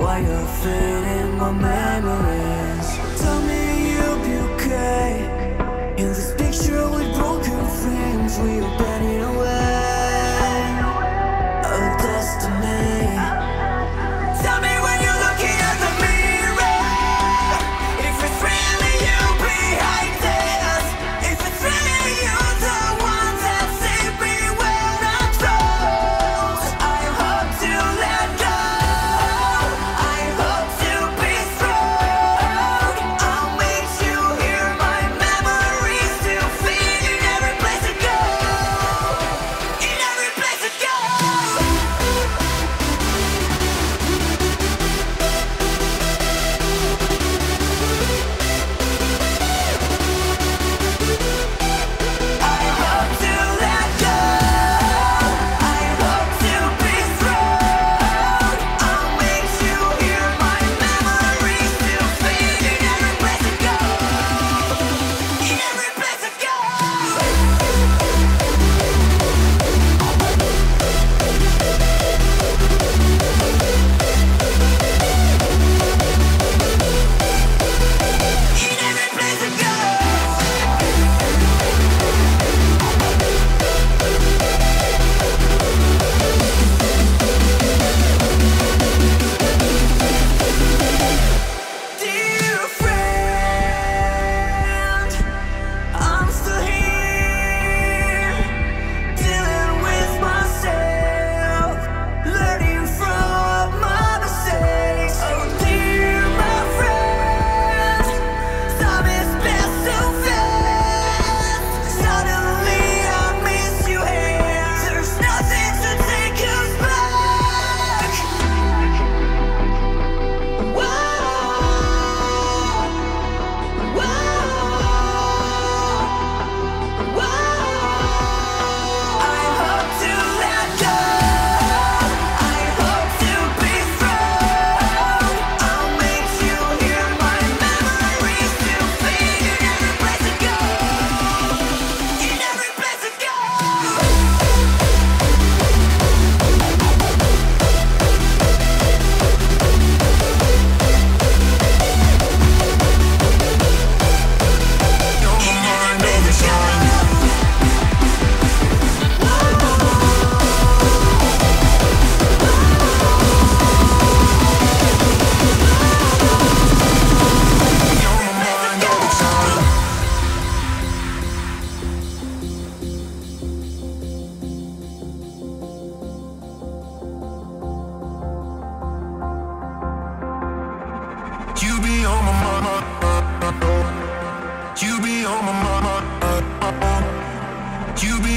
[0.00, 2.49] Why you're fading my memory?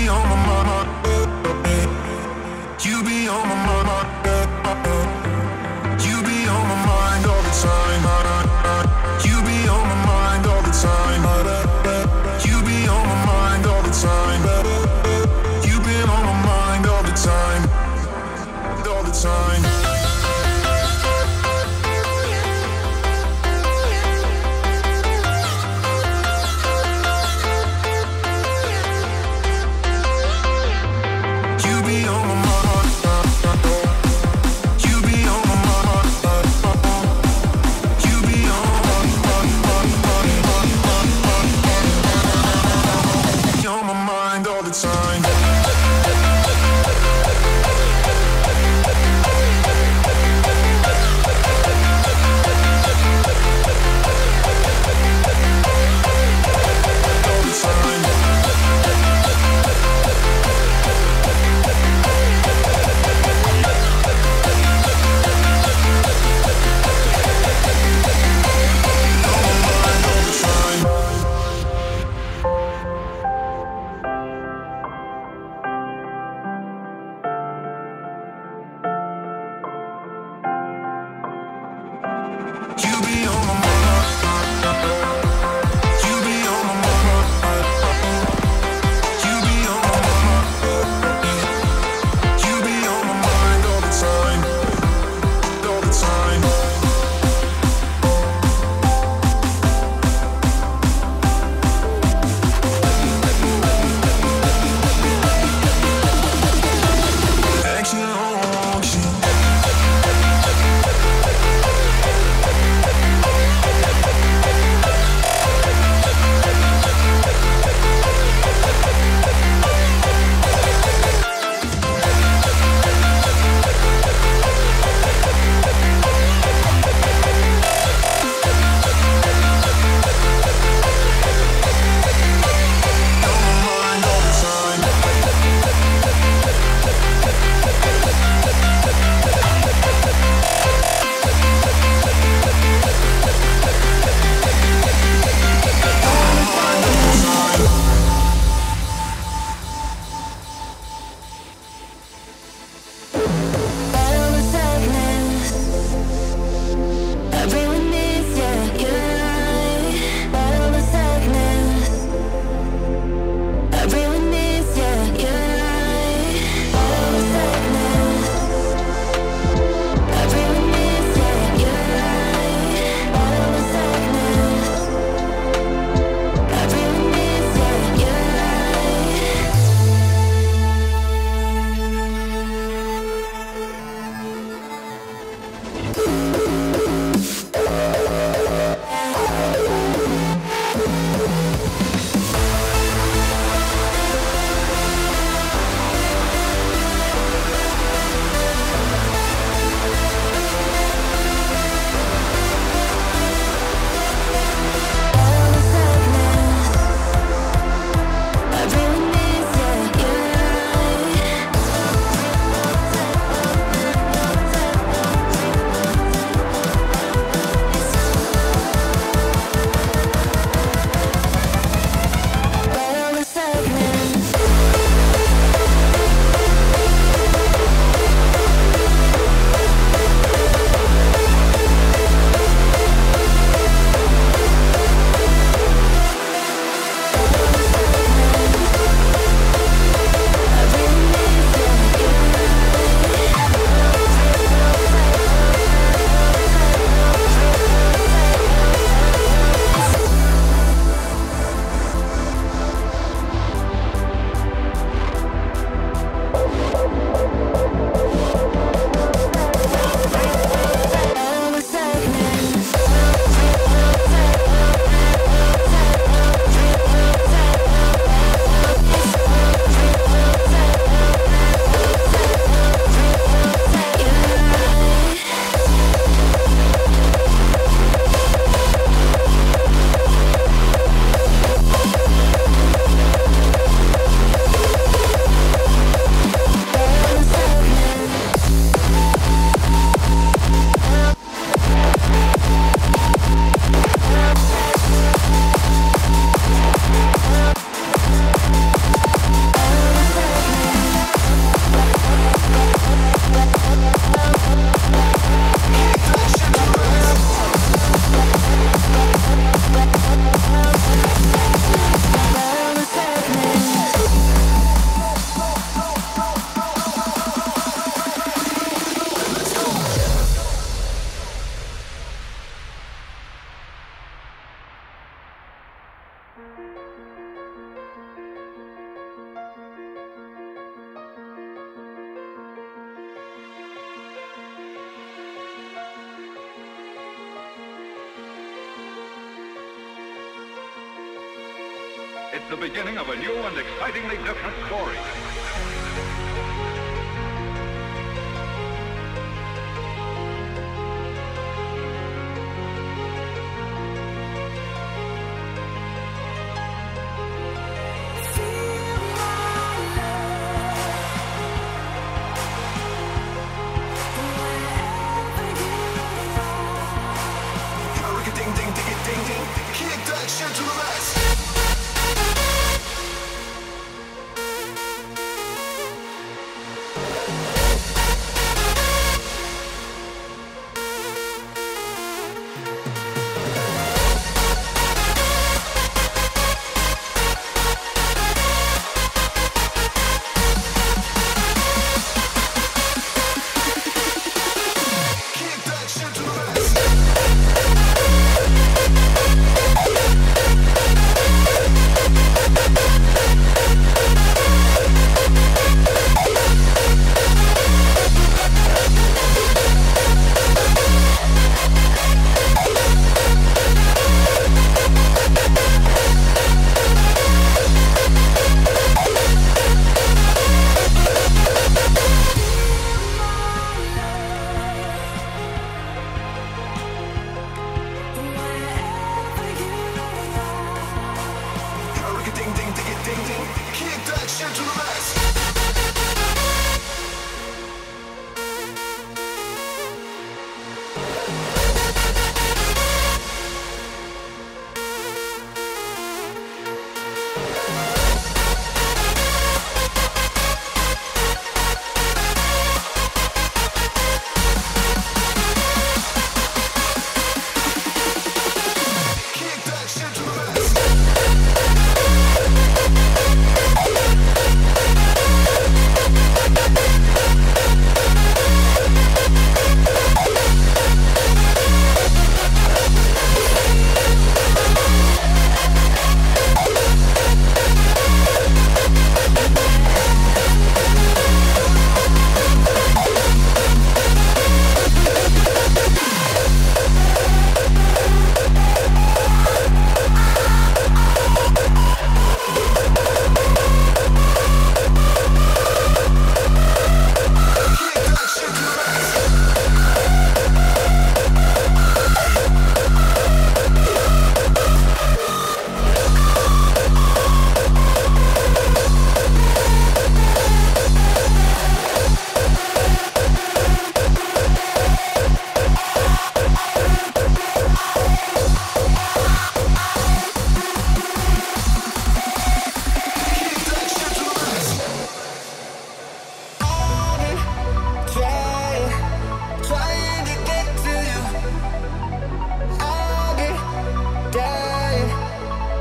[0.10, 0.53] on my mind.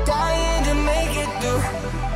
[0.05, 2.12] dying to make it through.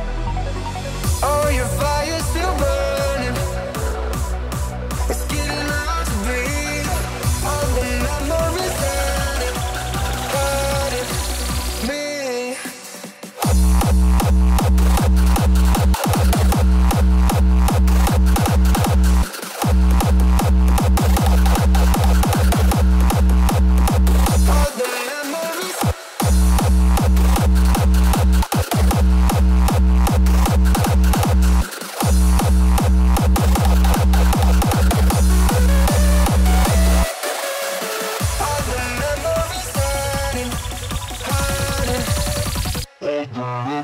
[43.38, 43.78] trying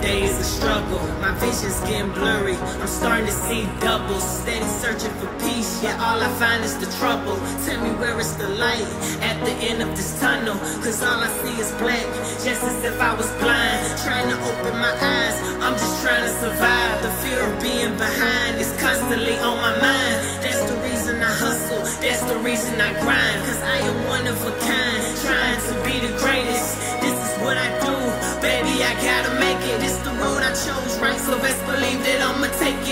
[0.00, 1.00] day is a struggle.
[1.20, 2.56] My vision's getting blurry.
[2.56, 4.24] I'm starting to see doubles.
[4.24, 7.36] Steady searching for peace, yeah, all I find is the trouble.
[7.64, 8.88] Tell me where is the light
[9.20, 10.56] at the end of this tunnel.
[10.82, 12.06] Cause all I see is black,
[12.44, 13.80] just as if I was blind.
[14.04, 17.02] Trying to open my eyes, I'm just trying to survive.
[17.02, 20.16] The fear of being behind is constantly on my mind.
[20.42, 23.38] That's the reason I hustle, that's the reason I grind.
[23.44, 26.80] Cause I am one of a kind, trying to be the greatest.
[27.04, 27.96] This is what I do,
[28.40, 29.39] baby, I gotta
[30.64, 31.18] chose, right?
[31.18, 32.89] So best believe that I'ma take it.